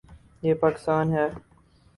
[0.43, 1.27] یہ پاکستان ہے۔